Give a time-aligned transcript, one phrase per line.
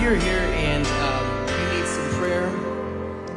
[0.00, 2.46] you're here and um, you need some prayer,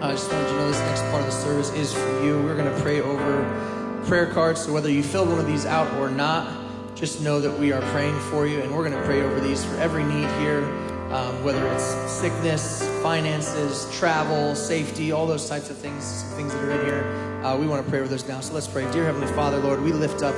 [0.01, 2.41] I just wanted you to know this next part of the service is for you.
[2.41, 4.63] We're going to pray over prayer cards.
[4.63, 6.63] So whether you fill one of these out or not,
[6.95, 9.65] just know that we are praying for you, and we're going to pray over these
[9.65, 10.63] for every need here,
[11.11, 16.71] um, whether it's sickness, finances, travel, safety, all those types of things, things that are
[16.71, 17.43] in here.
[17.43, 18.39] Uh, we want to pray over those now.
[18.39, 18.89] So let's pray.
[18.93, 20.35] Dear Heavenly Father, Lord, we lift up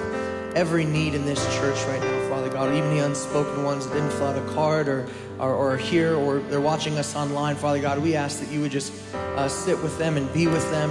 [0.55, 4.11] every need in this church right now, Father God, even the unspoken ones that didn't
[4.11, 5.07] fill out a card or,
[5.39, 8.71] or, or here or they're watching us online, Father God, we ask that you would
[8.71, 10.89] just uh, sit with them and be with them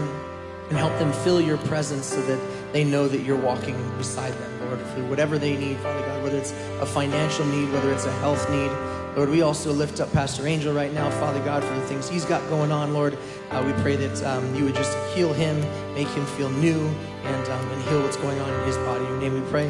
[0.68, 4.60] and help them feel your presence so that they know that you're walking beside them,
[4.66, 8.12] Lord, for whatever they need, Father God, whether it's a financial need, whether it's a
[8.18, 8.70] health need.
[9.16, 12.24] Lord, we also lift up Pastor Angel right now, Father God, for the things he's
[12.24, 13.16] got going on, Lord.
[13.50, 15.60] Uh, we pray that um, you would just heal him,
[15.94, 16.88] make him feel new,
[17.22, 19.04] and, um, and heal what's going on in his body.
[19.04, 19.68] In your name we pray.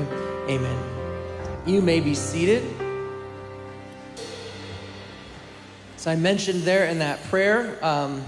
[0.49, 0.94] Amen.
[1.67, 2.63] You may be seated.
[5.97, 8.23] So I mentioned there in that prayer, um,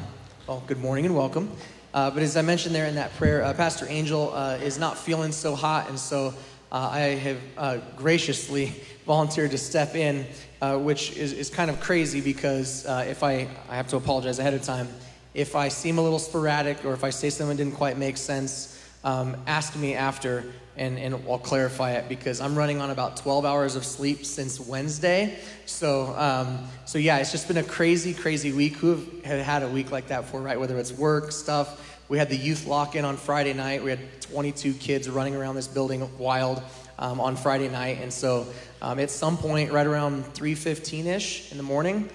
[0.47, 1.51] well, good morning and welcome.
[1.93, 4.97] Uh, but as I mentioned there in that prayer, uh, Pastor Angel uh, is not
[4.97, 6.33] feeling so hot, and so
[6.73, 8.73] uh, I have uh, graciously
[9.07, 10.25] volunteered to step in,
[10.63, 14.55] uh, which is, is kind of crazy because if I, I have to apologize ahead
[14.55, 14.89] of time,
[15.35, 18.83] if I seem a little sporadic or if I say something didn't quite make sense,
[19.05, 23.45] um, ask me after and, and I'll clarify it because I'm running on about 12
[23.45, 25.39] hours of sleep since Wednesday.
[25.65, 28.75] So, um, so yeah, it's just been a crazy, crazy week.
[28.77, 30.59] Who have had a week like that before, right?
[30.59, 31.83] Whether it's work stuff.
[32.09, 33.83] We had the youth lock in on Friday night.
[33.83, 36.63] We had 22 kids running around this building wild
[36.99, 37.99] um, on Friday night.
[38.01, 38.47] And so
[38.81, 42.09] um, at some point, right around 3.15ish in the morning,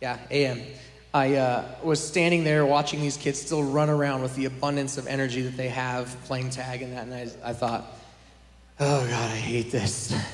[0.00, 0.62] yeah, a.m.,
[1.16, 5.06] I uh, was standing there watching these kids still run around with the abundance of
[5.06, 7.86] energy that they have playing tag and that, and I, I thought,
[8.78, 10.14] oh God, I hate this.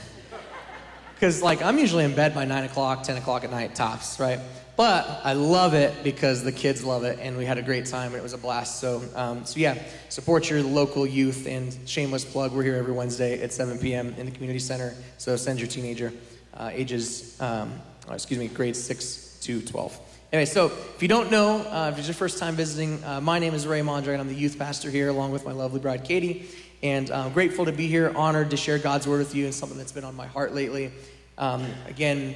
[1.14, 4.41] Because, like, I'm usually in bed by 9 o'clock, 10 o'clock at night, tops, right?
[4.77, 8.09] But I love it because the kids love it, and we had a great time,
[8.09, 8.81] and it was a blast.
[8.81, 13.41] So, um, so yeah, support your local youth, and shameless plug, we're here every Wednesday
[13.41, 14.12] at 7 p.m.
[14.19, 14.97] in the community center.
[15.19, 16.12] So send your teenager,
[16.54, 17.72] uh, ages, um,
[18.09, 20.12] oh, excuse me, grades 6 to 12.
[20.32, 23.38] Anyway, so if you don't know, uh, if it's your first time visiting, uh, my
[23.38, 26.04] name is Ray Mondre, and I'm the youth pastor here along with my lovely bride
[26.04, 26.48] Katie.
[26.82, 29.76] And I'm grateful to be here, honored to share God's word with you and something
[29.76, 30.91] that's been on my heart lately.
[31.37, 32.34] Um, again,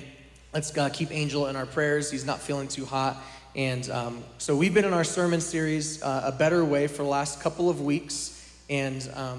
[0.52, 2.10] let's uh, keep Angel in our prayers.
[2.10, 3.16] He's not feeling too hot.
[3.54, 7.08] And um, so we've been in our sermon series, uh, A Better Way, for the
[7.08, 8.54] last couple of weeks.
[8.68, 9.38] And um,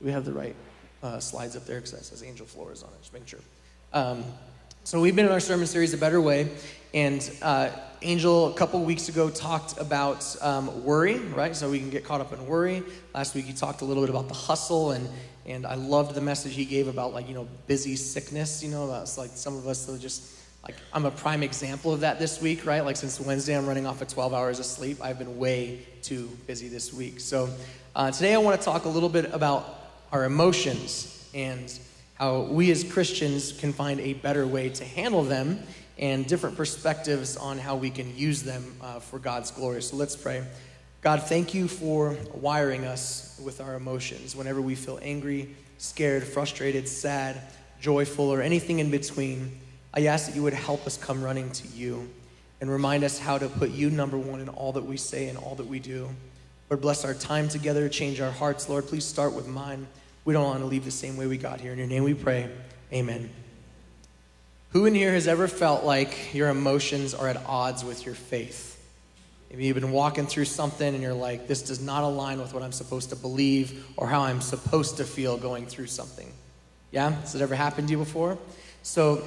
[0.00, 0.56] do we have the right
[1.04, 1.76] uh, slides up there?
[1.76, 3.40] Because that says Angel Flores on it, just making sure.
[4.86, 6.50] So we've been in our sermon series, A Better Way.
[6.92, 7.70] And uh,
[8.02, 11.56] Angel, a couple weeks ago, talked about um, worry, right?
[11.56, 12.82] So we can get caught up in worry.
[13.14, 15.08] Last week, he talked a little bit about the hustle, and,
[15.46, 18.62] and I loved the message he gave about, like, you know, busy sickness.
[18.62, 22.00] You know, that's like some of us that just, like, I'm a prime example of
[22.00, 22.84] that this week, right?
[22.84, 24.98] Like, since Wednesday, I'm running off of 12 hours of sleep.
[25.02, 27.20] I've been way too busy this week.
[27.20, 27.48] So
[27.96, 29.80] uh, today, I want to talk a little bit about
[30.12, 31.72] our emotions and
[32.14, 35.60] how we as Christians can find a better way to handle them
[35.98, 39.82] and different perspectives on how we can use them uh, for God's glory.
[39.82, 40.44] So let's pray.
[41.02, 44.34] God, thank you for wiring us with our emotions.
[44.34, 47.42] Whenever we feel angry, scared, frustrated, sad,
[47.80, 49.58] joyful, or anything in between,
[49.92, 52.08] I ask that you would help us come running to you
[52.60, 55.36] and remind us how to put you number one in all that we say and
[55.36, 56.08] all that we do.
[56.70, 58.68] Lord, bless our time together, change our hearts.
[58.68, 59.86] Lord, please start with mine.
[60.24, 61.72] We don't want to leave the same way we got here.
[61.72, 62.50] In your name we pray.
[62.92, 63.28] Amen.
[64.70, 68.70] Who in here has ever felt like your emotions are at odds with your faith?
[69.50, 72.62] Maybe you've been walking through something and you're like, this does not align with what
[72.62, 76.32] I'm supposed to believe or how I'm supposed to feel going through something.
[76.90, 77.10] Yeah?
[77.10, 78.38] Has it ever happened to you before?
[78.82, 79.22] So,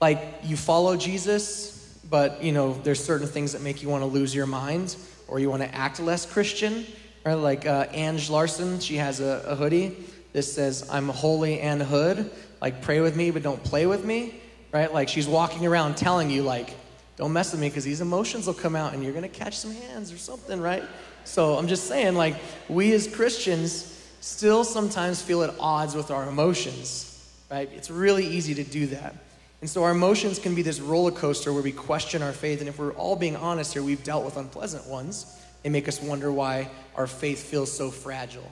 [0.00, 4.08] like, you follow Jesus, but, you know, there's certain things that make you want to
[4.08, 4.96] lose your mind
[5.28, 6.86] or you want to act less Christian.
[7.24, 7.34] Right?
[7.34, 9.96] Like uh, Ange Larson, she has a, a hoodie.
[10.34, 12.30] This says, I'm holy and hood.
[12.60, 14.42] Like, pray with me, but don't play with me
[14.74, 14.92] right?
[14.92, 16.74] Like she's walking around telling you, like,
[17.16, 19.56] don't mess with me because these emotions will come out and you're going to catch
[19.56, 20.82] some hands or something, right?
[21.24, 22.34] So I'm just saying, like,
[22.68, 27.70] we as Christians still sometimes feel at odds with our emotions, right?
[27.72, 29.14] It's really easy to do that.
[29.60, 32.58] And so our emotions can be this roller coaster where we question our faith.
[32.58, 35.40] And if we're all being honest here, we've dealt with unpleasant ones.
[35.62, 38.50] They make us wonder why our faith feels so fragile.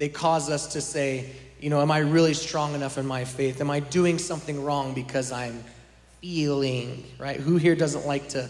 [0.00, 1.30] They cause us to say,
[1.60, 3.60] you know, am I really strong enough in my faith?
[3.60, 5.62] Am I doing something wrong because I'm
[6.22, 7.38] feeling, right?
[7.38, 8.44] Who here doesn't like to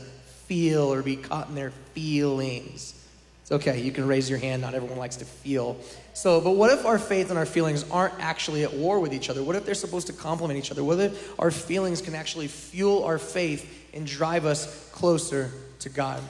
[0.46, 2.94] feel or be caught in their feelings?
[3.42, 3.80] It's okay.
[3.80, 4.62] You can raise your hand.
[4.62, 5.76] Not everyone likes to feel.
[6.14, 9.28] So, but what if our faith and our feelings aren't actually at war with each
[9.28, 9.42] other?
[9.42, 10.84] What if they're supposed to complement each other?
[10.84, 15.50] What if our feelings can actually fuel our faith and drive us closer
[15.80, 16.22] to God?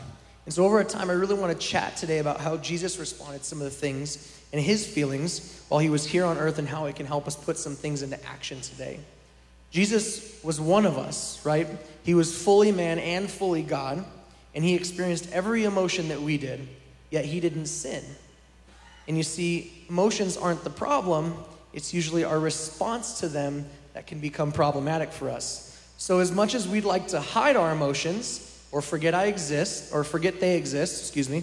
[0.51, 3.45] And so, over time, I really want to chat today about how Jesus responded to
[3.45, 6.87] some of the things and his feelings while he was here on earth and how
[6.87, 8.99] it can help us put some things into action today.
[9.71, 11.69] Jesus was one of us, right?
[12.03, 14.05] He was fully man and fully God,
[14.53, 16.67] and he experienced every emotion that we did
[17.11, 18.03] yet he didn't sin.
[19.07, 21.37] And you see, emotions aren't the problem,
[21.73, 25.81] it's usually our response to them that can become problematic for us.
[25.97, 30.05] So, as much as we'd like to hide our emotions, or forget I exist, or
[30.05, 31.43] forget they exist, excuse me,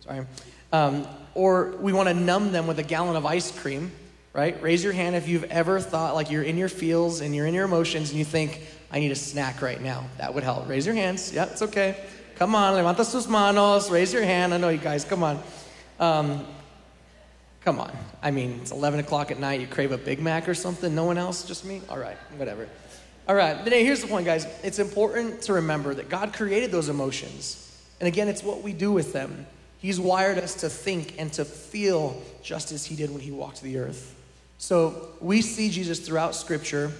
[0.00, 0.26] sorry,
[0.72, 3.90] um, or we want to numb them with a gallon of ice cream,
[4.32, 4.60] right?
[4.62, 7.54] Raise your hand if you've ever thought like you're in your feels and you're in
[7.54, 8.60] your emotions and you think,
[8.90, 10.06] I need a snack right now.
[10.18, 10.68] That would help.
[10.68, 11.32] Raise your hands.
[11.32, 11.96] Yeah, it's okay.
[12.36, 14.54] Come on, levanta sus manos, raise your hand.
[14.54, 15.42] I know you guys, come on.
[15.98, 16.46] Um,
[17.62, 17.90] come on.
[18.22, 19.60] I mean, it's 11 o'clock at night.
[19.60, 20.94] You crave a Big Mac or something?
[20.94, 21.42] No one else?
[21.42, 21.82] Just me?
[21.88, 22.68] All right, whatever.
[23.28, 24.46] All right, today, here's the point, guys.
[24.62, 27.64] It's important to remember that God created those emotions.
[28.00, 29.46] And again, it's what we do with them.
[29.78, 33.62] He's wired us to think and to feel just as He did when He walked
[33.62, 34.14] the earth.
[34.56, 36.90] So we see Jesus throughout Scripture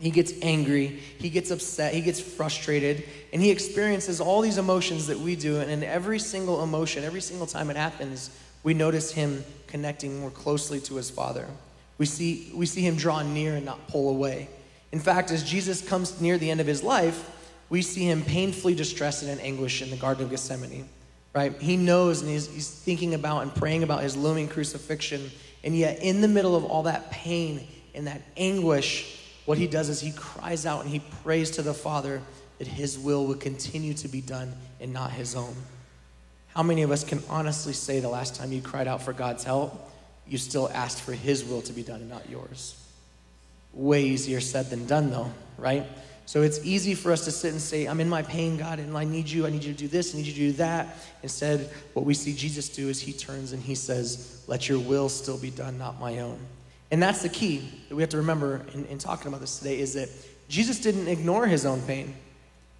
[0.00, 5.08] he gets angry, he gets upset, he gets frustrated, and he experiences all these emotions
[5.08, 5.58] that we do.
[5.58, 8.30] And in every single emotion, every single time it happens,
[8.62, 11.46] we notice him connecting more closely to his Father.
[11.98, 14.48] We see, we see him draw near and not pull away.
[14.92, 17.30] In fact, as Jesus comes near the end of his life,
[17.68, 20.88] we see him painfully distressed and in anguish in the Garden of Gethsemane.
[21.34, 21.54] Right?
[21.60, 25.30] He knows and he's, he's thinking about and praying about his looming crucifixion.
[25.62, 29.88] And yet, in the middle of all that pain and that anguish, what he does
[29.88, 32.22] is he cries out and he prays to the Father
[32.58, 35.54] that his will would continue to be done and not his own.
[36.48, 39.44] How many of us can honestly say the last time you cried out for God's
[39.44, 39.92] help,
[40.26, 42.74] you still asked for his will to be done and not yours?
[43.72, 45.86] Way easier said than done, though, right?
[46.28, 48.94] So it's easy for us to sit and say, I'm in my pain, God, and
[48.94, 49.46] I need you.
[49.46, 50.14] I need you to do this.
[50.14, 50.98] I need you to do that.
[51.22, 55.08] Instead, what we see Jesus do is he turns and he says, Let your will
[55.08, 56.38] still be done, not my own.
[56.90, 59.78] And that's the key that we have to remember in, in talking about this today
[59.78, 60.10] is that
[60.48, 62.14] Jesus didn't ignore his own pain,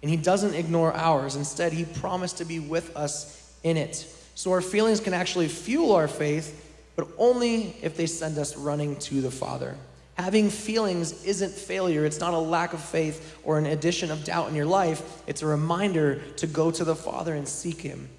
[0.01, 1.35] and he doesn't ignore ours.
[1.35, 4.05] Instead, he promised to be with us in it.
[4.35, 8.95] So our feelings can actually fuel our faith, but only if they send us running
[8.97, 9.75] to the Father.
[10.19, 12.03] Having feelings isn't failure.
[12.03, 15.23] It's not a lack of faith or an addition of doubt in your life.
[15.27, 18.09] It's a reminder to go to the Father and seek Him.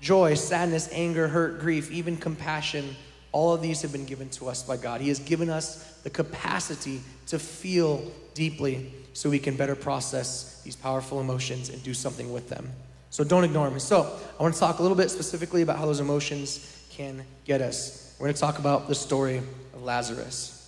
[0.00, 2.96] Joy, sadness, anger, hurt, grief, even compassion
[3.32, 5.02] all of these have been given to us by God.
[5.02, 10.74] He has given us the capacity to feel deeply so we can better process these
[10.74, 12.70] powerful emotions and do something with them.
[13.10, 13.78] So don't ignore them.
[13.78, 17.60] So I want to talk a little bit specifically about how those emotions can get
[17.60, 18.16] us.
[18.18, 19.36] We're going to talk about the story
[19.74, 20.61] of Lazarus.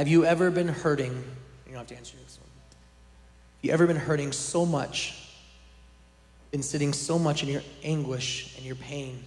[0.00, 1.12] Have you ever been hurting?
[1.12, 2.48] You don't have to answer this one.
[2.58, 5.28] Have you ever been hurting so much,
[6.50, 9.22] been sitting so much in your anguish and your pain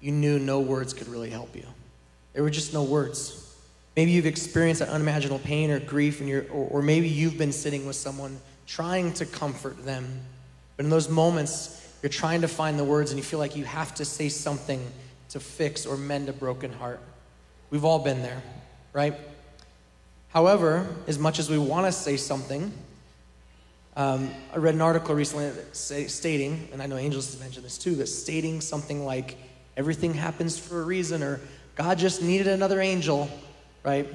[0.00, 1.62] you knew no words could really help you.
[2.32, 3.54] There were just no words.
[3.94, 7.52] Maybe you've experienced that unimaginable pain or grief, and you're, or, or maybe you've been
[7.52, 10.08] sitting with someone trying to comfort them.
[10.76, 13.64] But in those moments, you're trying to find the words and you feel like you
[13.64, 14.84] have to say something
[15.28, 16.98] to fix or mend a broken heart.
[17.70, 18.42] We've all been there,
[18.92, 19.14] right?
[20.36, 22.70] However, as much as we want to say something,
[23.96, 27.78] um, I read an article recently say, stating, and I know Angels has mentioned this
[27.78, 29.38] too, that stating something like,
[29.78, 31.40] everything happens for a reason, or
[31.74, 33.30] God just needed another angel,
[33.82, 34.06] right?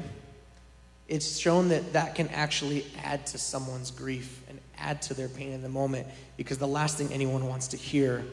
[1.07, 5.51] It's shown that that can actually add to someone's grief and add to their pain
[5.53, 6.05] in the moment
[6.38, 8.24] because the last thing anyone wants to hear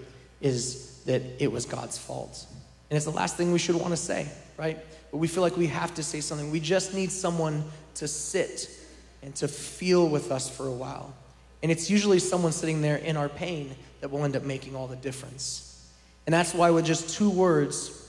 [0.42, 2.44] is that it was God's fault.
[2.90, 4.78] And it's the last thing we should want to say, right?
[5.10, 6.50] But we feel like we have to say something.
[6.50, 8.70] We just need someone to sit
[9.22, 11.14] and to feel with us for a while.
[11.62, 14.86] And it's usually someone sitting there in our pain that will end up making all
[14.86, 15.64] the difference.
[16.26, 18.06] And that's why, with just two words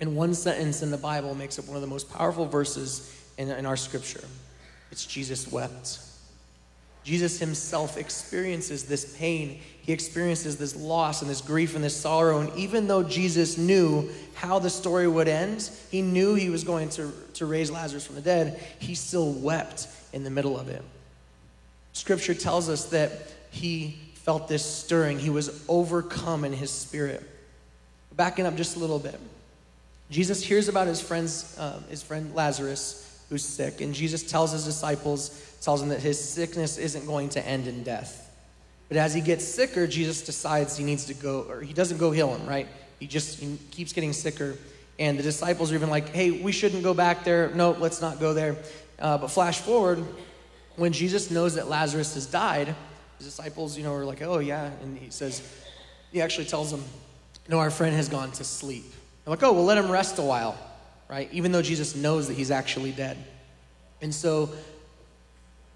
[0.00, 3.08] in one sentence in the Bible, makes up one of the most powerful verses
[3.38, 4.24] in, in our scripture.
[4.90, 6.00] It's Jesus wept.
[7.04, 9.60] Jesus himself experiences this pain.
[9.82, 12.40] He experiences this loss and this grief and this sorrow.
[12.40, 16.88] And even though Jesus knew how the story would end, he knew he was going
[16.90, 20.82] to, to raise Lazarus from the dead, he still wept in the middle of it.
[21.92, 23.10] Scripture tells us that
[23.50, 27.28] he felt this stirring, he was overcome in his spirit.
[28.16, 29.18] Backing up just a little bit.
[30.10, 34.66] Jesus hears about his friend's, uh, his friend Lazarus, who's sick, and Jesus tells his
[34.66, 38.30] disciples, tells them that his sickness isn't going to end in death.
[38.88, 42.10] But as he gets sicker, Jesus decides he needs to go, or he doesn't go
[42.10, 42.68] heal him, right?
[43.00, 44.54] He just he keeps getting sicker.
[44.98, 47.48] And the disciples are even like, hey, we shouldn't go back there.
[47.54, 48.54] No, let's not go there.
[48.98, 50.04] Uh, but flash forward,
[50.76, 52.74] when Jesus knows that Lazarus has died,
[53.16, 54.70] his disciples, you know, are like, oh, yeah.
[54.82, 55.40] And he says,
[56.12, 56.84] he actually tells them,
[57.48, 58.84] no, our friend has gone to sleep.
[59.24, 60.58] They're like, oh, well, let him rest a while,
[61.12, 61.28] right?
[61.30, 63.18] Even though Jesus knows that he's actually dead.
[64.00, 64.48] And so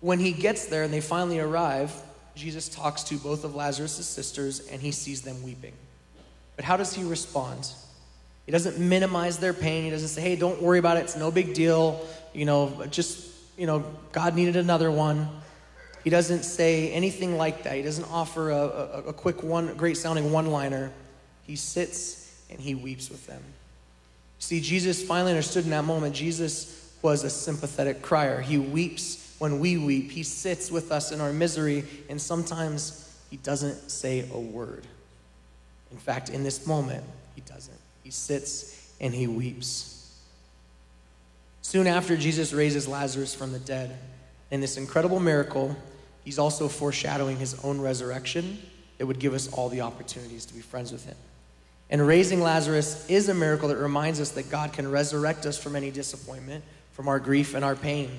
[0.01, 1.93] when he gets there and they finally arrive,
[2.35, 5.75] Jesus talks to both of Lazarus' sisters and he sees them weeping.
[6.57, 7.71] But how does he respond?
[8.47, 9.85] He doesn't minimize their pain.
[9.85, 11.01] He doesn't say, hey, don't worry about it.
[11.01, 12.07] It's no big deal.
[12.33, 15.29] You know, just, you know, God needed another one.
[16.03, 17.77] He doesn't say anything like that.
[17.77, 20.93] He doesn't offer a, a, a quick one, great sounding one liner.
[21.43, 23.43] He sits and he weeps with them.
[24.39, 28.41] See, Jesus finally understood in that moment, Jesus was a sympathetic crier.
[28.41, 30.11] He weeps when we weep.
[30.11, 34.87] He sits with us in our misery, and sometimes he doesn't say a word.
[35.91, 37.79] In fact, in this moment, he doesn't.
[38.03, 40.15] He sits and he weeps.
[41.63, 43.99] Soon after Jesus raises Lazarus from the dead,
[44.51, 45.77] in this incredible miracle,
[46.25, 48.59] he's also foreshadowing his own resurrection
[48.99, 51.17] that would give us all the opportunities to be friends with him.
[51.89, 55.77] And raising Lazarus is a miracle that reminds us that God can resurrect us from
[55.77, 58.11] any disappointment, from our grief and our pain.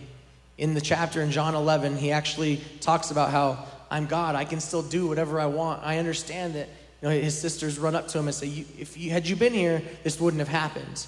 [0.57, 4.35] In the chapter in John 11, he actually talks about how I'm God.
[4.35, 5.83] I can still do whatever I want.
[5.83, 6.69] I understand that
[7.01, 9.53] you know, his sisters run up to him and say, If you, had you been
[9.53, 11.05] here, this wouldn't have happened.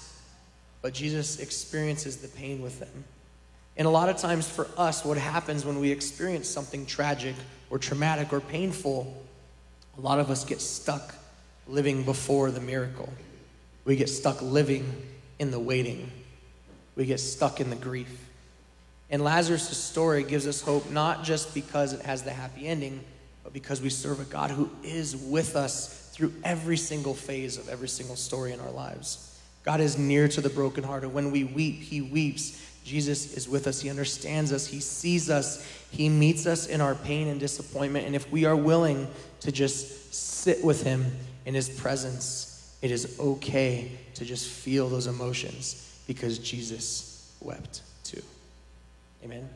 [0.82, 3.04] But Jesus experiences the pain with them.
[3.76, 7.34] And a lot of times for us, what happens when we experience something tragic
[7.70, 9.22] or traumatic or painful,
[9.96, 11.14] a lot of us get stuck
[11.70, 13.08] living before the miracle.
[13.84, 15.02] We get stuck living
[15.38, 16.10] in the waiting.
[16.96, 18.28] We get stuck in the grief.
[19.08, 23.00] And Lazarus' story gives us hope not just because it has the happy ending,
[23.42, 27.68] but because we serve a God who is with us through every single phase of
[27.68, 29.40] every single story in our lives.
[29.64, 31.12] God is near to the brokenhearted.
[31.12, 32.66] When we weep, He weeps.
[32.84, 33.80] Jesus is with us.
[33.80, 34.66] He understands us.
[34.66, 35.66] He sees us.
[35.90, 38.06] He meets us in our pain and disappointment.
[38.06, 39.08] And if we are willing
[39.40, 41.06] to just sit with Him
[41.46, 48.22] in His presence, it is okay to just feel those emotions because Jesus wept too.
[49.24, 49.48] Amen.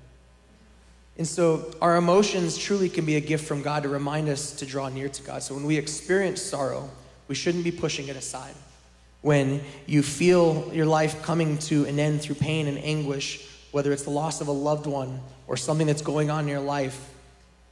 [1.17, 4.67] And so our emotions truly can be a gift from God to remind us to
[4.67, 5.43] draw near to God.
[5.43, 6.91] So when we experience sorrow,
[7.29, 8.55] we shouldn't be pushing it aside.
[9.23, 14.03] When you feel your life coming to an end through pain and anguish, whether it's
[14.03, 17.14] the loss of a loved one or something that's going on in your life,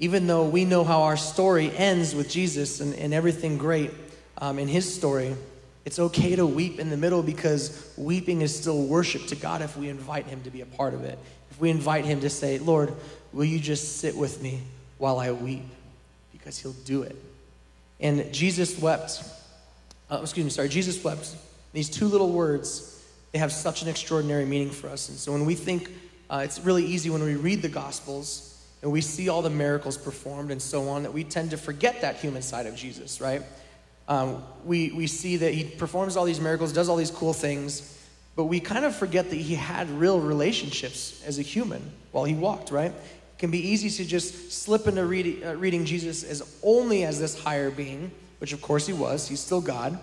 [0.03, 3.93] even though we know how our story ends with Jesus and, and everything great
[4.39, 5.37] um, in his story,
[5.85, 9.77] it's okay to weep in the middle because weeping is still worship to God if
[9.77, 11.21] we invite him to be a part of it.
[11.53, 12.93] If we invite him to say, Lord,
[13.33, 14.63] will you just sit with me
[14.99, 15.63] while I weep?
[16.33, 17.15] Because he'll do it.
[18.01, 19.23] And Jesus wept,
[20.11, 21.37] uh, excuse me, sorry, Jesus wept.
[21.73, 25.11] These two little words, they have such an extraordinary meaning for us.
[25.11, 25.89] And so when we think,
[26.29, 28.52] uh, it's really easy when we read the Gospels
[28.83, 32.01] and we see all the miracles performed and so on that we tend to forget
[32.01, 33.43] that human side of Jesus, right?
[34.09, 37.99] Um, we, we see that he performs all these miracles, does all these cool things,
[38.35, 42.35] but we kind of forget that he had real relationships as a human while he
[42.35, 42.91] walked, right?
[42.91, 47.21] It can be easy to just slip into read, uh, reading Jesus as only as
[47.21, 49.99] this higher being, which of course he was, he's still God,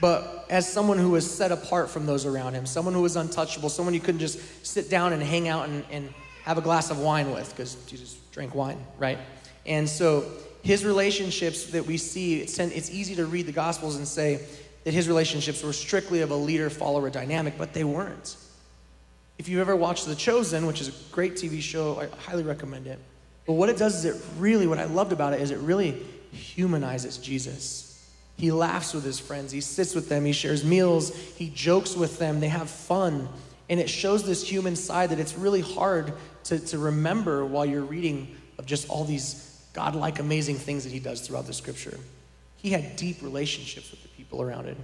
[0.00, 3.68] but as someone who was set apart from those around him, someone who was untouchable,
[3.68, 6.12] someone you couldn't just sit down and hang out and, and
[6.44, 9.18] have a glass of wine with, because Jesus drank wine, right?
[9.66, 10.24] And so
[10.62, 12.58] his relationships that we see, it's,
[12.90, 14.40] easy to read the Gospels and say,
[14.84, 18.36] that his relationships were strictly of a leader follower dynamic, but they weren't.
[19.38, 22.86] If you've ever watched The Chosen, which is a great TV show, I highly recommend
[22.86, 22.98] it.
[23.46, 26.02] But what it does is it really, what I loved about it is it really
[26.32, 27.88] humanizes Jesus.
[28.36, 32.18] He laughs with his friends, he sits with them, he shares meals, he jokes with
[32.18, 33.28] them, they have fun.
[33.68, 36.12] And it shows this human side that it's really hard
[36.44, 41.00] to, to remember while you're reading of just all these godlike, amazing things that he
[41.00, 41.98] does throughout the scripture.
[42.56, 44.76] He had deep relationships with the people around him.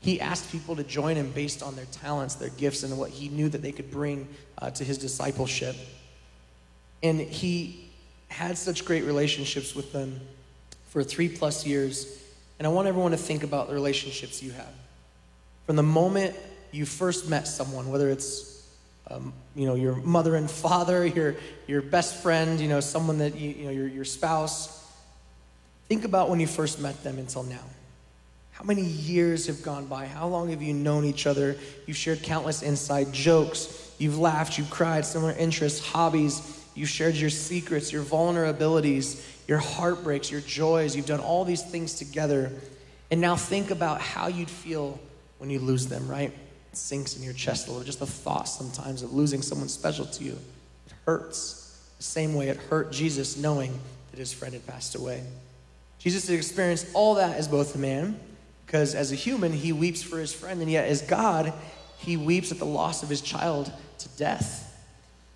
[0.00, 3.28] He asked people to join him based on their talents, their gifts, and what he
[3.28, 5.74] knew that they could bring uh, to his discipleship.
[7.02, 7.90] And he
[8.28, 10.20] had such great relationships with them
[10.88, 12.22] for three plus years.
[12.58, 14.72] And I want everyone to think about the relationships you have.
[15.66, 16.36] From the moment
[16.72, 18.45] you first met someone, whether it's
[19.10, 21.36] um, you know your mother and father, your
[21.66, 24.76] your best friend, you know someone that you, you know your your spouse,
[25.88, 27.62] Think about when you first met them until now.
[28.50, 30.06] How many years have gone by?
[30.06, 31.56] How long have you known each other?
[31.86, 33.94] You've shared countless inside jokes.
[33.98, 36.64] You've laughed, you've cried, similar interests, hobbies.
[36.74, 40.96] You've shared your secrets, your vulnerabilities, your heartbreaks, your joys.
[40.96, 42.50] You've done all these things together.
[43.10, 44.98] And now think about how you'd feel
[45.38, 46.32] when you lose them, right?
[46.76, 47.84] Sinks in your chest a little.
[47.84, 50.38] Just the thought sometimes of losing someone special to you.
[50.86, 51.80] It hurts.
[51.96, 53.78] The same way it hurt Jesus knowing
[54.10, 55.22] that his friend had passed away.
[55.98, 58.20] Jesus had experienced all that as both a man,
[58.66, 61.52] because as a human, he weeps for his friend, and yet as God,
[61.98, 64.64] he weeps at the loss of his child to death.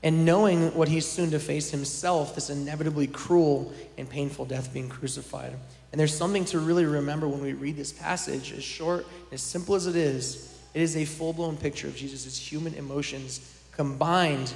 [0.03, 4.89] And knowing what he's soon to face himself, this inevitably cruel and painful death being
[4.89, 5.55] crucified.
[5.93, 9.75] And there's something to really remember when we read this passage, as short, as simple
[9.75, 13.41] as it is, it is a full blown picture of Jesus' human emotions
[13.73, 14.53] combined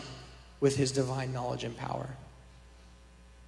[0.60, 2.08] with his divine knowledge and power.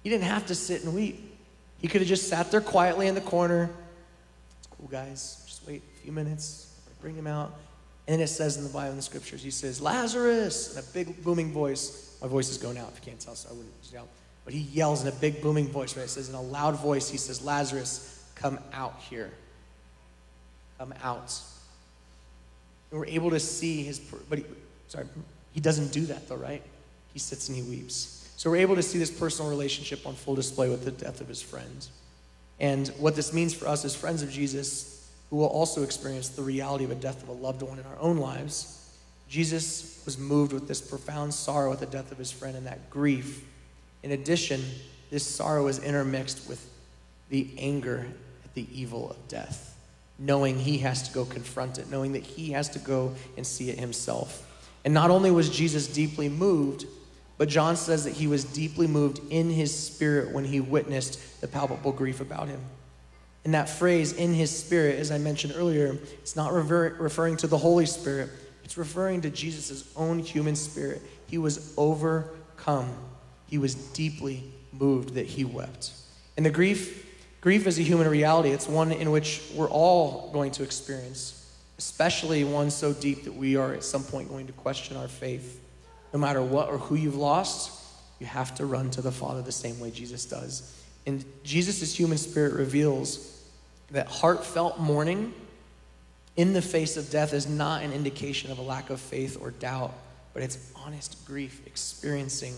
[0.03, 1.37] He didn't have to sit and weep.
[1.79, 3.69] He could have just sat there quietly in the corner.
[4.59, 5.43] It's cool, guys.
[5.45, 6.75] Just wait a few minutes.
[7.01, 7.53] Bring him out.
[8.07, 11.23] And it says in the Bible, in the scriptures, he says, Lazarus, in a big
[11.23, 12.17] booming voice.
[12.21, 14.07] My voice is going out if you can't tell, so I wouldn't yell.
[14.45, 16.05] But he yells in a big booming voice, right?
[16.05, 19.31] It says in a loud voice, he says, Lazarus, come out here.
[20.79, 21.33] Come out.
[22.91, 24.45] And we're able to see his, but he,
[24.87, 25.05] sorry,
[25.51, 26.61] he doesn't do that though, right?
[27.13, 28.29] He sits and he weeps.
[28.37, 31.27] So we're able to see this personal relationship on full display with the death of
[31.27, 31.87] his friend.
[32.59, 36.43] And what this means for us as friends of Jesus, who will also experience the
[36.43, 38.95] reality of a death of a loved one in our own lives,
[39.27, 42.89] Jesus was moved with this profound sorrow at the death of his friend and that
[42.89, 43.43] grief
[44.03, 44.63] in addition,
[45.09, 46.69] this sorrow is intermixed with
[47.29, 48.07] the anger
[48.45, 49.76] at the evil of death,
[50.19, 53.69] knowing he has to go confront it, knowing that he has to go and see
[53.69, 54.43] it himself.
[54.83, 56.85] And not only was Jesus deeply moved,
[57.37, 61.47] but John says that he was deeply moved in his spirit when he witnessed the
[61.47, 62.61] palpable grief about him.
[63.43, 67.47] And that phrase, in his spirit, as I mentioned earlier, it's not refer- referring to
[67.47, 68.29] the Holy Spirit,
[68.63, 71.01] it's referring to Jesus' own human spirit.
[71.27, 72.93] He was overcome
[73.47, 75.91] he was deeply moved that he wept.
[76.35, 77.06] And the grief,
[77.47, 78.49] grief is a human reality.
[78.49, 83.55] It's one in which we're all going to experience, especially one so deep that we
[83.55, 85.63] are at some point going to question our faith.
[86.11, 87.71] No matter what or who you've lost,
[88.19, 90.75] you have to run to the Father the same way Jesus does.
[91.05, 93.41] And Jesus' human spirit reveals
[93.91, 95.33] that heartfelt mourning
[96.35, 99.51] in the face of death is not an indication of a lack of faith or
[99.51, 99.93] doubt,
[100.33, 102.55] but it's honest grief, experiencing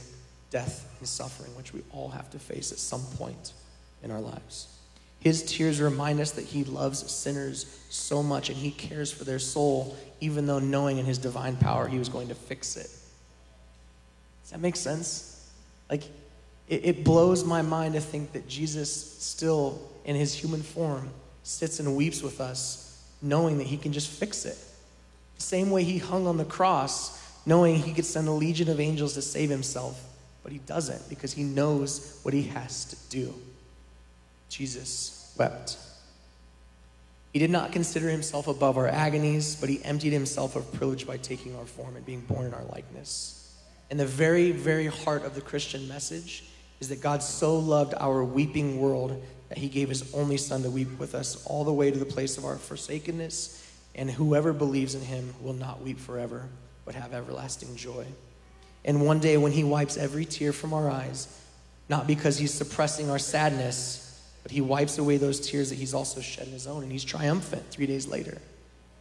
[0.49, 3.53] death and suffering, which we all have to face at some point
[4.01, 4.77] in our lives.
[5.19, 9.39] His tears remind us that he loves sinners so much and he cares for their
[9.39, 12.89] soul, even though knowing in his divine power he was going to fix it.
[14.43, 15.49] Does that make sense?
[15.89, 16.03] Like,
[16.67, 21.09] it, it blows my mind to think that Jesus, still in his human form,
[21.43, 24.57] sits and weeps with us, knowing that he can just fix it.
[25.35, 28.79] The same way he hung on the cross, knowing he could send a legion of
[28.79, 30.01] angels to save himself
[30.43, 33.33] but he doesn't because he knows what he has to do.
[34.49, 35.77] Jesus wept.
[37.33, 41.17] He did not consider himself above our agonies, but he emptied himself of privilege by
[41.17, 43.55] taking our form and being born in our likeness.
[43.91, 46.45] And the very, very heart of the Christian message
[46.79, 50.69] is that God so loved our weeping world that he gave his only son to
[50.69, 53.65] weep with us all the way to the place of our forsakenness.
[53.95, 56.47] And whoever believes in him will not weep forever,
[56.85, 58.05] but have everlasting joy.
[58.85, 61.27] And one day, when He wipes every tear from our eyes,
[61.89, 64.08] not because He's suppressing our sadness,
[64.49, 67.03] but He wipes away those tears that He's also shed in His own, and He's
[67.03, 68.39] triumphant three days later.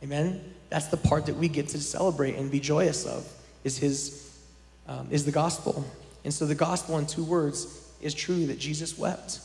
[0.03, 0.45] Amen?
[0.69, 3.27] That's the part that we get to celebrate and be joyous of,
[3.65, 4.31] is His,
[4.87, 5.91] um, is the gospel.
[6.23, 9.41] And so the gospel in two words is true that Jesus wept.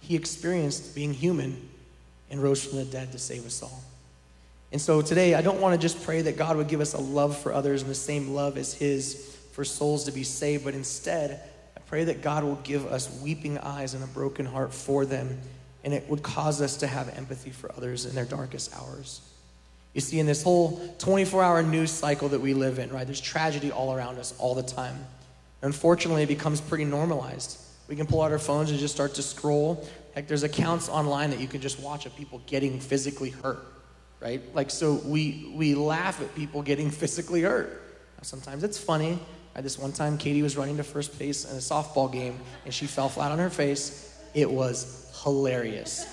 [0.00, 1.68] He experienced being human
[2.32, 3.80] and rose from the dead to save us all.
[4.72, 7.00] And so today, I don't want to just pray that God would give us a
[7.00, 10.74] love for others and the same love as His for souls to be saved, but
[10.74, 11.40] instead,
[11.94, 15.40] pray that God will give us weeping eyes and a broken heart for them,
[15.84, 19.20] and it would cause us to have empathy for others in their darkest hours.
[19.92, 23.20] You see, in this whole 24 hour news cycle that we live in, right, there's
[23.20, 25.06] tragedy all around us all the time.
[25.62, 27.60] Unfortunately, it becomes pretty normalized.
[27.86, 29.86] We can pull out our phones and just start to scroll.
[30.16, 33.64] Like, there's accounts online that you can just watch of people getting physically hurt,
[34.18, 34.42] right?
[34.52, 37.82] Like, so we, we laugh at people getting physically hurt.
[38.22, 39.20] Sometimes it's funny,
[39.54, 42.74] Right, this one time, Katie was running to first base in a softball game and
[42.74, 44.12] she fell flat on her face.
[44.34, 46.06] It was hilarious.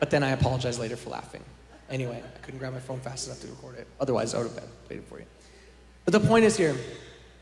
[0.00, 1.44] But then I apologized later for laughing.
[1.88, 3.86] Anyway, I couldn't grab my phone fast enough to record it.
[4.00, 5.26] Otherwise, I would have waited for you.
[6.04, 6.74] But the point is here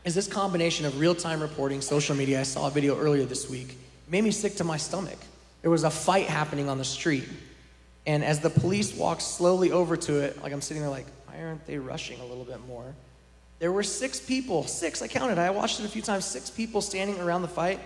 [0.03, 2.39] is this combination of real time reporting, social media.
[2.39, 3.77] I saw a video earlier this week.
[4.09, 5.17] Made me sick to my stomach.
[5.61, 7.27] There was a fight happening on the street.
[8.05, 11.41] And as the police walked slowly over to it, like I'm sitting there like, why
[11.41, 12.93] aren't they rushing a little bit more?
[13.61, 16.81] There were six people, six, I counted, I watched it a few times, six people
[16.81, 17.79] standing around the fight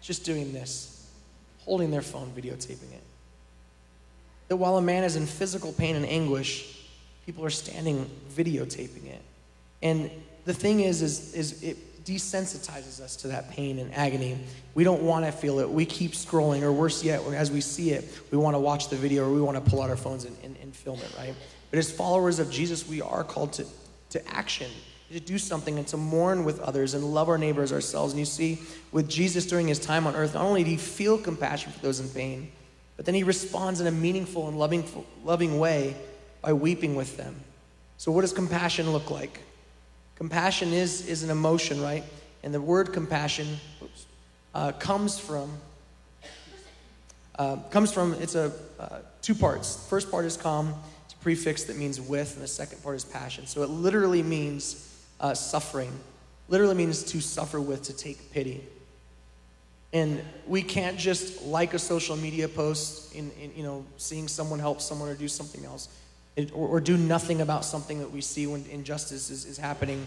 [0.00, 1.06] just doing this,
[1.58, 3.02] holding their phone, videotaping it.
[4.48, 6.86] that while a man is in physical pain and anguish,
[7.26, 9.20] people are standing videotaping it.
[9.82, 10.10] And
[10.46, 14.38] the thing is, is, is it desensitizes us to that pain and agony.
[14.74, 15.68] We don't want to feel it.
[15.68, 18.96] We keep scrolling, or worse yet, as we see it, we want to watch the
[18.96, 21.34] video or we want to pull out our phones and, and, and film it, right?
[21.70, 23.66] But as followers of Jesus, we are called to,
[24.10, 24.70] to action,
[25.12, 28.12] to do something and to mourn with others and love our neighbors ourselves.
[28.12, 28.60] And you see,
[28.92, 31.98] with Jesus during his time on earth, not only did he feel compassion for those
[31.98, 32.52] in pain,
[32.96, 34.84] but then he responds in a meaningful and loving,
[35.24, 35.96] loving way
[36.42, 37.34] by weeping with them.
[37.96, 39.40] So, what does compassion look like?
[40.16, 42.04] Compassion is, is an emotion, right?
[42.42, 44.06] And the word compassion oops,
[44.54, 45.50] uh, comes from
[47.38, 49.86] uh, comes from it's a uh, two parts.
[49.88, 50.74] First part is com,
[51.06, 53.46] it's a prefix that means with, and the second part is passion.
[53.46, 54.89] So it literally means
[55.20, 55.92] uh, suffering.
[56.48, 58.64] Literally means to suffer with, to take pity.
[59.92, 64.58] And we can't just like a social media post in, in you know seeing someone
[64.58, 65.88] help someone or do something else
[66.54, 70.06] or, or, do nothing about something that we see when injustice is, is happening.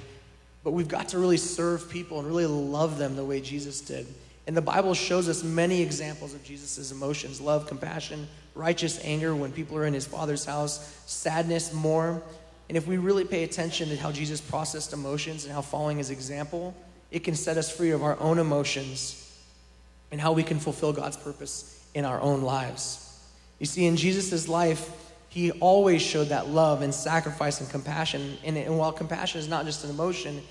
[0.64, 4.08] But we've got to really serve people and really love them the way Jesus did.
[4.48, 9.52] And the Bible shows us many examples of Jesus' emotions love, compassion, righteous anger when
[9.52, 12.22] people are in his Father's house, sadness more.
[12.70, 16.10] And if we really pay attention to how Jesus processed emotions and how following his
[16.10, 16.74] example,
[17.12, 19.20] it can set us free of our own emotions
[20.12, 23.00] and how we can fulfill God's purpose in our own lives.
[23.60, 24.90] You see, in Jesus' life,
[25.30, 28.38] he always showed that love and sacrifice and compassion.
[28.44, 30.42] And, and while compassion is not just an emotion,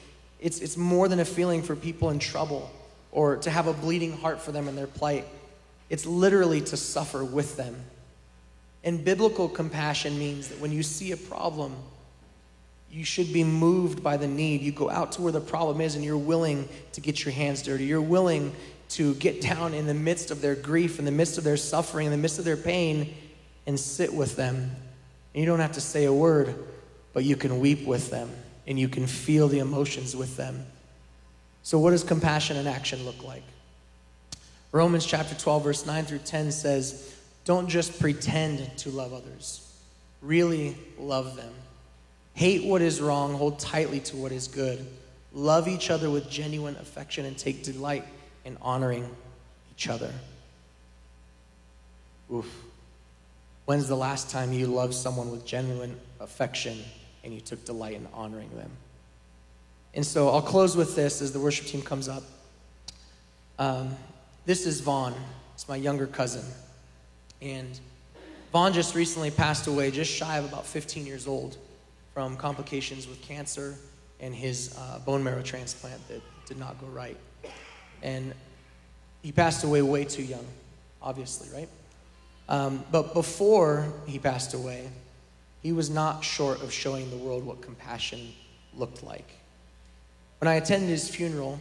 [0.40, 2.70] it's, it's more than a feeling for people in trouble
[3.12, 5.25] or to have a bleeding heart for them in their plight.
[5.88, 7.77] It's literally to suffer with them.
[8.83, 11.77] And biblical compassion means that when you see a problem,
[12.92, 14.61] you should be moved by the need.
[14.61, 17.62] You go out to where the problem is and you're willing to get your hands
[17.62, 17.87] dirty.
[17.87, 18.52] You're willing
[18.90, 22.05] to get down in the midst of their grief, in the midst of their suffering,
[22.05, 23.14] in the midst of their pain,
[23.66, 24.70] and sit with them.
[25.33, 26.55] And you don't have to say a word,
[27.14, 28.31] but you can weep with them
[28.66, 30.66] and you can feel the emotions with them.
[31.62, 33.44] So, what does compassion in action look like?
[34.70, 39.72] Romans chapter 12, verse 9 through 10 says, Don't just pretend to love others,
[40.20, 41.52] really love them.
[42.35, 44.87] Hate what is wrong, hold tightly to what is good.
[45.33, 48.05] Love each other with genuine affection and take delight
[48.45, 49.09] in honoring
[49.75, 50.12] each other.
[52.33, 52.51] Oof.
[53.64, 56.79] When's the last time you loved someone with genuine affection
[57.23, 58.71] and you took delight in honoring them?
[59.95, 62.23] And so I'll close with this as the worship team comes up.
[63.59, 63.95] Um,
[64.47, 65.14] this is Vaughn.
[65.55, 66.45] It's my younger cousin.
[67.40, 67.79] And
[68.53, 71.57] Vaughn just recently passed away, just shy of about 15 years old,
[72.14, 73.77] from complications with cancer
[74.20, 77.16] and his uh, bone marrow transplant that did not go right.
[78.03, 78.35] And
[79.22, 80.46] he passed away way too young,
[81.01, 81.68] obviously, right?
[82.48, 84.90] Um, but before he passed away,
[85.62, 88.33] he was not short of showing the world what compassion
[88.75, 89.29] looked like.
[90.40, 91.61] When I attended his funeral,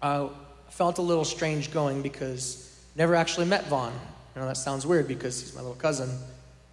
[0.00, 0.28] I
[0.70, 3.92] felt a little strange going because I never actually met Vaughn.
[4.34, 6.10] I know that sounds weird because he's my little cousin,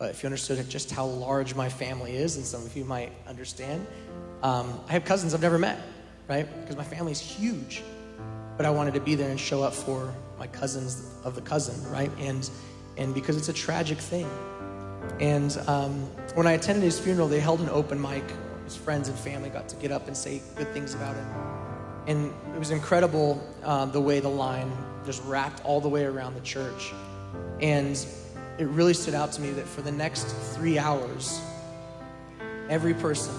[0.02, 3.12] but if you understood just how large my family is, and some of you might
[3.28, 3.86] understand,
[4.42, 5.80] um, I have cousins I've never met,
[6.28, 6.48] right?
[6.62, 7.84] Because my family is huge.
[8.58, 11.88] But I wanted to be there and show up for my cousins of the cousin,
[11.92, 12.10] right?
[12.18, 12.50] And
[12.98, 14.28] and because it's a tragic thing.
[15.20, 18.24] And um, when I attended his funeral, they held an open mic.
[18.66, 21.28] His friends and family got to get up and say good things about him.
[22.08, 26.34] And it was incredible uh, the way the line just wrapped all the way around
[26.34, 26.92] the church.
[27.62, 28.04] And
[28.58, 30.24] it really stood out to me that for the next
[30.56, 31.42] three hours,
[32.70, 33.34] every person,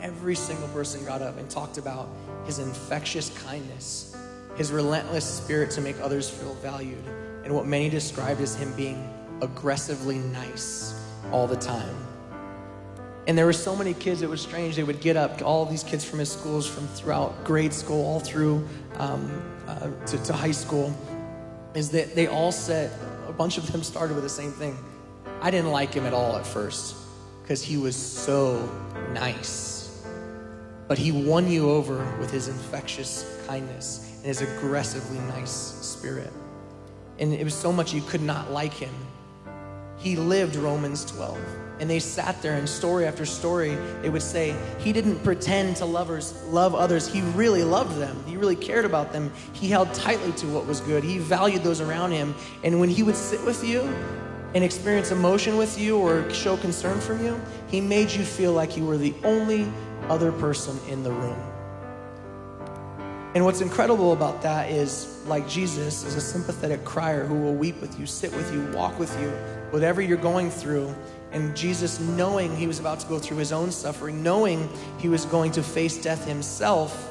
[0.00, 2.08] every single person got up and talked about
[2.44, 4.16] his infectious kindness,
[4.56, 7.04] his relentless spirit to make others feel valued,
[7.44, 10.94] and what many described as him being aggressively nice
[11.32, 11.96] all the time.
[13.26, 14.74] And there were so many kids, it was strange.
[14.74, 18.20] They would get up, all these kids from his schools, from throughout grade school, all
[18.20, 18.66] through
[18.98, 20.92] um, uh, to, to high school,
[21.74, 22.90] is that they all said,
[23.28, 24.76] a bunch of them started with the same thing.
[25.40, 26.96] I didn't like him at all at first
[27.42, 28.68] because he was so
[29.12, 30.04] nice.
[30.88, 36.32] But he won you over with his infectious kindness and his aggressively nice spirit
[37.18, 38.94] and it was so much you could not like him.
[40.02, 41.38] He lived Romans 12.
[41.78, 45.84] And they sat there and story after story, they would say, He didn't pretend to
[45.84, 47.06] lovers, love others.
[47.06, 48.22] He really loved them.
[48.26, 49.32] He really cared about them.
[49.52, 51.02] He held tightly to what was good.
[51.04, 52.34] He valued those around him.
[52.62, 53.82] And when he would sit with you
[54.54, 58.76] and experience emotion with you or show concern for you, he made you feel like
[58.76, 59.66] you were the only
[60.08, 61.40] other person in the room.
[63.34, 67.80] And what's incredible about that is, like Jesus, is a sympathetic crier who will weep
[67.80, 69.32] with you, sit with you, walk with you,
[69.72, 70.94] whatever you're going through.
[71.32, 75.24] And Jesus, knowing he was about to go through his own suffering, knowing he was
[75.24, 77.08] going to face death himself,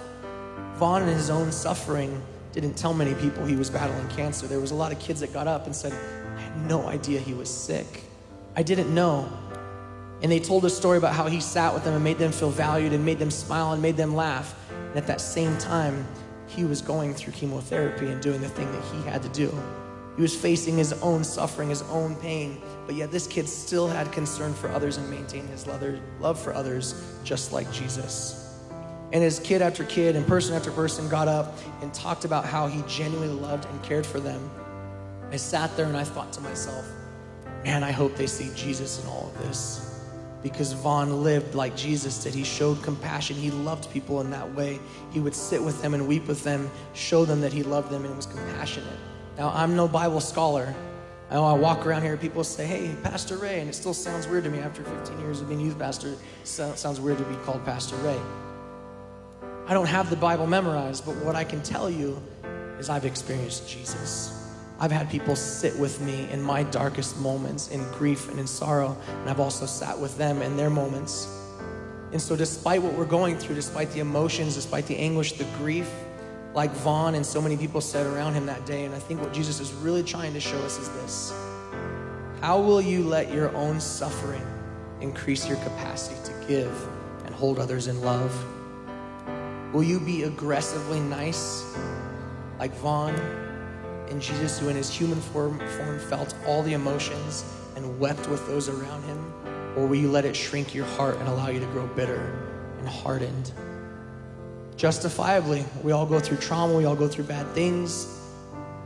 [0.82, 2.19] Vaughn in his own suffering
[2.54, 4.47] didn't tell many people he was battling cancer.
[4.47, 5.93] There was a lot of kids that got up and said,
[6.36, 8.04] I had no idea he was sick.
[8.56, 9.32] I didn't know.
[10.24, 12.50] And they told a story about how he sat with them and made them feel
[12.50, 14.56] valued and made them smile and made them laugh.
[14.89, 16.04] And at that same time,
[16.47, 19.56] he was going through chemotherapy and doing the thing that he had to do.
[20.15, 24.12] He was facing his own suffering, his own pain, but yet this kid still had
[24.12, 28.60] concern for others and maintained his love for others, just like Jesus.
[29.13, 32.67] And as kid after kid and person after person got up and talked about how
[32.67, 34.50] he genuinely loved and cared for them,
[35.32, 36.86] I sat there and I thought to myself,
[37.63, 39.88] man, I hope they see Jesus in all of this
[40.43, 42.34] because Vaughn lived like Jesus did.
[42.34, 43.36] He showed compassion.
[43.36, 44.80] He loved people in that way.
[45.12, 48.06] He would sit with them and weep with them, show them that he loved them
[48.06, 48.97] and was compassionate.
[49.38, 50.74] Now, I'm no Bible scholar.
[51.30, 54.28] I know I walk around here, people say, hey, Pastor Ray, and it still sounds
[54.28, 56.10] weird to me after 15 years of being youth pastor.
[56.41, 58.20] It sounds weird to be called Pastor Ray.
[59.65, 62.22] I don't have the Bible memorized, but what I can tell you
[62.80, 64.38] is I've experienced Jesus.
[64.82, 68.98] I've had people sit with me in my darkest moments, in grief and in sorrow,
[69.08, 71.30] and I've also sat with them in their moments.
[72.12, 75.89] And so, despite what we're going through, despite the emotions, despite the anguish, the grief,
[76.53, 79.33] like Vaughn and so many people said around him that day, and I think what
[79.33, 81.33] Jesus is really trying to show us is this
[82.41, 84.45] How will you let your own suffering
[84.99, 86.87] increase your capacity to give
[87.25, 88.33] and hold others in love?
[89.73, 91.63] Will you be aggressively nice
[92.59, 93.15] like Vaughn?
[94.11, 98.45] and Jesus, who in his human form, form felt all the emotions and wept with
[98.45, 99.33] those around him?
[99.77, 102.21] Or will you let it shrink your heart and allow you to grow bitter
[102.77, 103.53] and hardened?
[104.82, 108.20] Justifiably, we all go through trauma, we all go through bad things,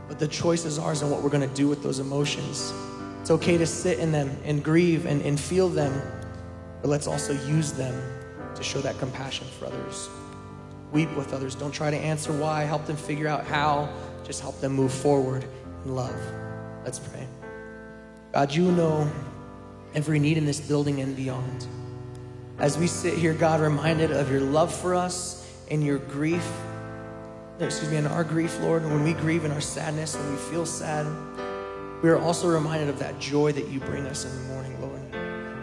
[0.08, 2.70] but the choice is ours on what we're going to do with those emotions.
[3.22, 6.02] It's okay to sit in them and grieve and, and feel them,
[6.82, 7.98] but let's also use them
[8.54, 10.10] to show that compassion for others.
[10.92, 11.54] Weep with others.
[11.54, 13.88] Don't try to answer why, help them figure out how
[14.22, 15.46] just help them move forward
[15.86, 16.20] in love.
[16.84, 17.26] Let's pray.
[18.34, 19.10] God, you know
[19.94, 21.66] every need in this building and beyond.
[22.58, 25.35] As we sit here, God, reminded of your love for us
[25.70, 26.46] and your grief,
[27.58, 30.66] excuse me, in our grief, Lord, when we grieve in our sadness, when we feel
[30.66, 31.06] sad,
[32.02, 34.96] we are also reminded of that joy that you bring us in the morning, Lord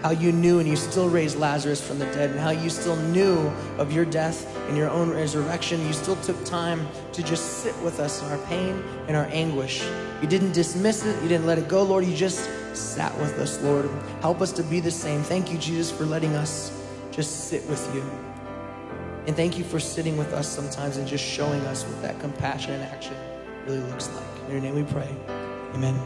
[0.03, 2.97] how you knew and you still raised Lazarus from the dead, and how you still
[2.97, 3.39] knew
[3.77, 5.79] of your death and your own resurrection.
[5.87, 9.81] You still took time to just sit with us in our pain and our anguish.
[10.21, 12.03] You didn't dismiss it, you didn't let it go, Lord.
[12.03, 13.89] You just sat with us, Lord.
[14.19, 15.23] Help us to be the same.
[15.23, 16.77] Thank you, Jesus, for letting us
[17.11, 18.32] just sit with you.
[19.25, 22.73] And thank you for sitting with us sometimes and just showing us what that compassion
[22.73, 23.15] and action
[23.65, 24.45] really looks like.
[24.47, 25.09] In your name we pray.
[25.73, 25.99] Amen.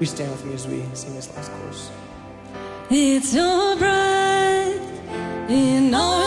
[0.00, 1.90] We stand with me as we sing this last chorus.
[2.90, 6.25] It's your breath in our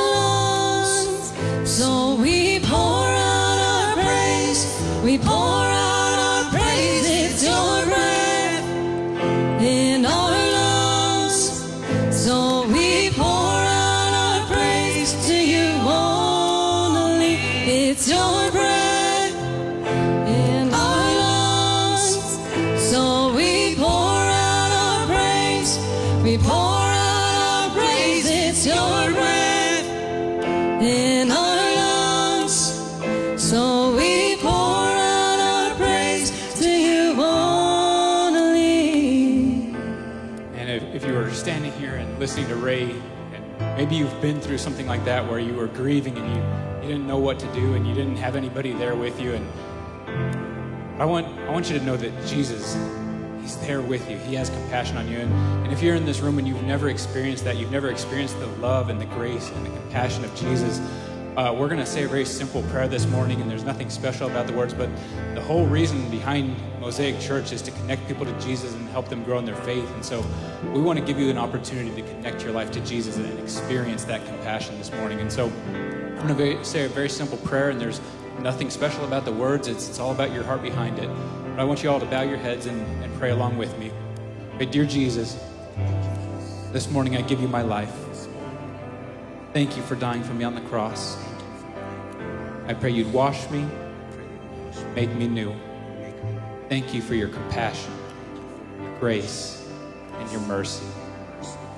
[43.89, 47.07] maybe you've been through something like that where you were grieving and you, you didn't
[47.07, 51.25] know what to do and you didn't have anybody there with you, and I want,
[51.25, 52.77] I want you to know that Jesus,
[53.41, 54.19] He's there with you.
[54.19, 55.17] He has compassion on you.
[55.17, 58.39] And, and if you're in this room and you've never experienced that, you've never experienced
[58.39, 60.79] the love and the grace and the compassion of Jesus,
[61.39, 64.29] uh, we're going to say a very simple prayer this morning, and there's nothing special
[64.29, 64.89] about the words, but
[65.35, 69.23] the whole reason behind Mosaic Church is to connect people to Jesus and help them
[69.23, 69.89] grow in their faith.
[69.93, 70.21] And so
[70.73, 74.03] we want to give you an opportunity to connect your life to Jesus and experience
[74.03, 75.21] that compassion this morning.
[75.21, 78.01] And so I'm going to say a very simple prayer, and there's
[78.41, 81.07] nothing special about the words, it's, it's all about your heart behind it.
[81.51, 83.93] But I want you all to bow your heads and, and pray along with me.
[84.55, 85.41] Okay, dear Jesus,
[86.73, 87.95] this morning I give you my life.
[89.53, 91.28] Thank you for dying for me on the cross.
[92.69, 93.65] I pray you'd wash me,
[94.93, 95.55] make me new.
[96.69, 97.91] Thank you for your compassion,
[98.79, 99.67] your grace,
[100.19, 100.85] and your mercy.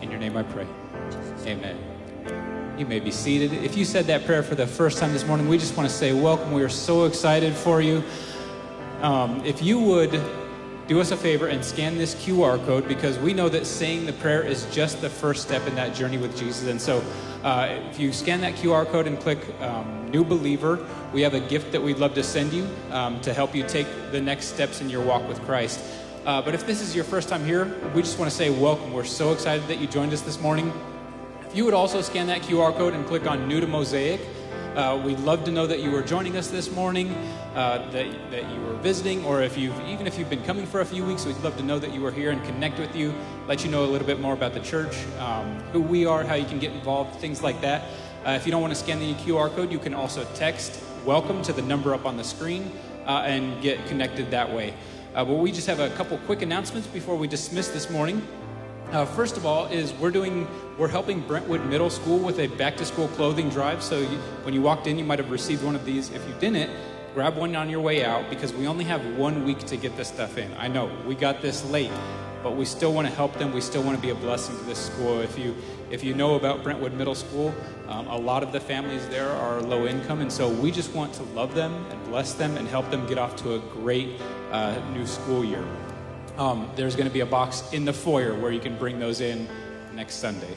[0.02, 0.68] In your name I pray.
[1.46, 1.78] Amen.
[2.78, 3.54] You may be seated.
[3.54, 5.96] If you said that prayer for the first time this morning, we just want to
[5.96, 6.52] say welcome.
[6.52, 8.04] We are so excited for you.
[9.02, 10.12] Um, if you would
[10.92, 14.12] do us a favor and scan this QR code because we know that saying the
[14.12, 16.68] prayer is just the first step in that journey with Jesus.
[16.68, 17.02] And so,
[17.46, 21.40] uh, if you scan that QR code and click um, New Believer, we have a
[21.40, 24.82] gift that we'd love to send you um, to help you take the next steps
[24.82, 25.80] in your walk with Christ.
[26.26, 28.92] Uh, but if this is your first time here, we just want to say welcome.
[28.92, 30.74] We're so excited that you joined us this morning.
[31.48, 34.20] If you would also scan that QR code and click on New to Mosaic,
[34.76, 37.12] uh, we'd love to know that you were joining us this morning,
[37.56, 40.80] uh, that, that you were visiting, or if you've even if you've been coming for
[40.80, 43.14] a few weeks, we'd love to know that you were here and connect with you,
[43.48, 46.36] let you know a little bit more about the church, um, who we are, how
[46.36, 47.84] you can get involved, things like that.
[48.26, 51.42] Uh, if you don't want to scan the QR code, you can also text welcome
[51.42, 52.72] to the number up on the screen
[53.08, 54.74] uh, and get connected that way.
[55.14, 58.26] Uh, but we just have a couple quick announcements before we dismiss this morning.
[58.92, 60.46] Uh, first of all, is we're doing
[60.78, 63.82] we're helping Brentwood Middle School with a back to school clothing drive.
[63.82, 66.10] So you, when you walked in, you might have received one of these.
[66.10, 66.70] If you didn't,
[67.14, 70.10] grab one on your way out because we only have one week to get this
[70.10, 70.54] stuff in.
[70.58, 71.92] I know we got this late,
[72.44, 73.54] but we still want to help them.
[73.54, 75.22] We still want to be a blessing to this school.
[75.22, 75.56] If you
[75.90, 77.56] if you know about Brentwood Middle School,
[77.88, 81.14] um, a lot of the families there are low income, and so we just want
[81.14, 84.20] to love them and bless them and help them get off to a great
[84.52, 85.66] uh, new school year.
[86.38, 89.22] Um, there's going to be a box in the foyer where you can bring those
[89.22, 89.48] in
[89.94, 90.56] next Sunday.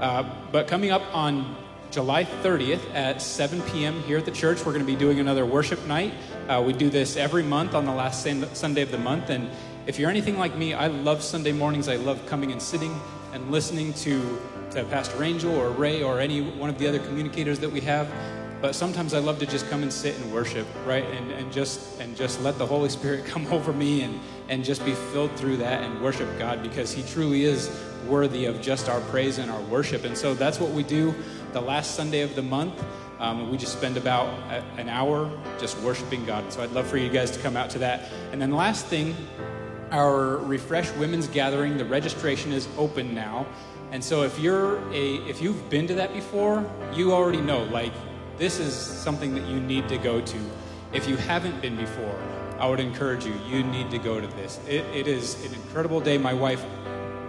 [0.00, 1.56] Uh, but coming up on
[1.90, 4.02] July 30th at 7 p.m.
[4.02, 6.12] here at the church, we're going to be doing another worship night.
[6.48, 9.30] Uh, we do this every month on the last Sunday of the month.
[9.30, 9.50] And
[9.86, 11.88] if you're anything like me, I love Sunday mornings.
[11.88, 12.98] I love coming and sitting
[13.32, 17.58] and listening to, to Pastor Angel or Ray or any one of the other communicators
[17.60, 18.10] that we have
[18.62, 21.04] but sometimes I love to just come and sit and worship, right?
[21.04, 24.84] And, and just and just let the Holy Spirit come over me and, and just
[24.84, 29.00] be filled through that and worship God because He truly is worthy of just our
[29.00, 30.04] praise and our worship.
[30.04, 31.12] And so that's what we do
[31.52, 32.82] the last Sunday of the month.
[33.18, 36.52] Um, we just spend about a, an hour just worshiping God.
[36.52, 38.10] So I'd love for you guys to come out to that.
[38.30, 39.16] And then the last thing,
[39.90, 43.46] our Refresh Women's Gathering, the registration is open now.
[43.90, 47.92] And so if you're a if you've been to that before, you already know like
[48.42, 50.36] this is something that you need to go to.
[50.92, 52.20] If you haven't been before,
[52.58, 54.58] I would encourage you, you need to go to this.
[54.66, 56.18] It, it is an incredible day.
[56.18, 56.64] My wife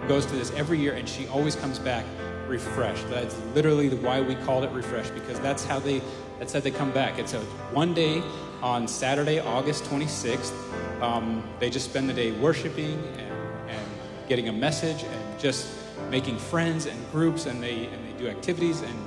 [0.08, 2.04] goes to this every year and she always comes back
[2.48, 3.08] refreshed.
[3.10, 6.02] That's literally why we called it refresh because that's how they
[6.40, 7.16] that's how they come back.
[7.20, 7.40] It's a
[7.72, 8.20] one day
[8.60, 10.52] on Saturday, August 26th.
[11.00, 13.86] Um, they just spend the day worshiping and, and
[14.28, 15.72] getting a message and just
[16.10, 18.98] making friends and groups and they and they do activities and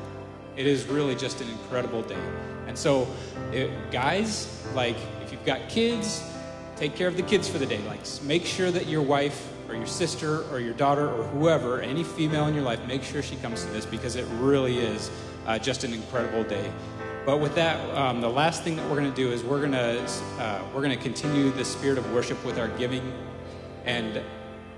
[0.58, 2.20] it is really just an incredible day.
[2.68, 3.08] And so,
[3.52, 6.24] it, guys, like if you've got kids,
[6.76, 7.80] take care of the kids for the day.
[7.88, 12.04] Like make sure that your wife or your sister or your daughter or whoever, any
[12.04, 15.12] female in your life, make sure she comes to this because it really is
[15.46, 16.72] uh, just an incredible day.
[17.26, 19.74] But with that, um, the last thing that we're going to do is we're going
[19.74, 20.02] to
[20.40, 23.14] uh, we're going to continue the spirit of worship with our giving.
[23.86, 24.22] And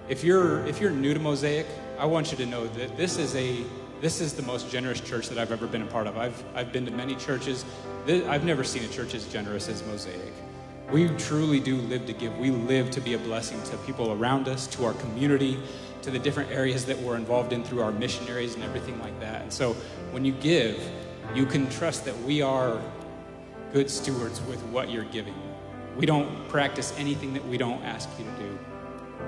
[0.07, 1.67] if you're if you're new to Mosaic,
[1.99, 3.63] I want you to know that this is a
[4.01, 6.17] this is the most generous church that I've ever been a part of.
[6.17, 7.65] I've, I've been to many churches.
[8.07, 10.33] I've never seen a church as generous as Mosaic.
[10.91, 12.37] We truly do live to give.
[12.37, 15.59] We live to be a blessing to people around us, to our community,
[16.01, 19.41] to the different areas that we're involved in through our missionaries and everything like that.
[19.41, 19.73] And so
[20.11, 20.81] when you give,
[21.35, 22.81] you can trust that we are
[23.73, 25.35] good stewards with what you're giving.
[25.95, 28.59] We don't practice anything that we don't ask you to do.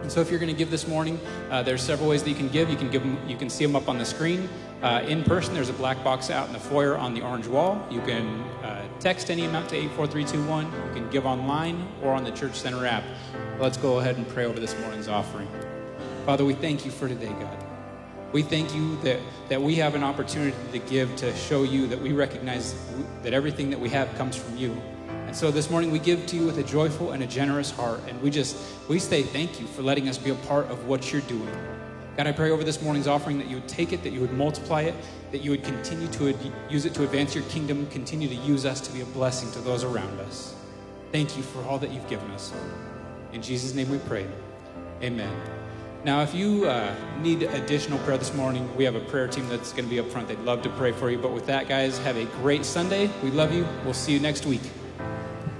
[0.02, 2.36] And so if you're going to give this morning, uh, there's several ways that you
[2.36, 2.70] can give.
[2.70, 4.50] You can give them, you can see them up on the screen.
[4.82, 7.86] Uh, in person, there's a black box out in the foyer on the orange wall.
[7.92, 10.66] You can uh, text any amount to 84321.
[10.66, 13.04] You can give online or on the Church Center app.
[13.60, 15.48] Let's go ahead and pray over this morning's offering.
[16.26, 17.64] Father, we thank you for today, God.
[18.32, 22.00] We thank you that, that we have an opportunity to give to show you that
[22.00, 22.74] we recognize
[23.24, 24.82] that everything that we have comes from you.
[25.32, 28.02] And so this morning we give to you with a joyful and a generous heart.
[28.10, 28.58] And we just,
[28.90, 31.56] we say thank you for letting us be a part of what you're doing.
[32.18, 34.34] God, I pray over this morning's offering that you would take it, that you would
[34.34, 34.94] multiply it,
[35.32, 36.36] that you would continue to
[36.70, 39.60] use it to advance your kingdom, continue to use us to be a blessing to
[39.60, 40.54] those around us.
[41.14, 42.52] Thank you for all that you've given us.
[43.32, 44.28] In Jesus' name we pray.
[45.02, 45.34] Amen.
[46.04, 49.72] Now, if you uh, need additional prayer this morning, we have a prayer team that's
[49.72, 50.28] going to be up front.
[50.28, 51.18] They'd love to pray for you.
[51.18, 53.10] But with that, guys, have a great Sunday.
[53.24, 53.66] We love you.
[53.86, 54.64] We'll see you next week.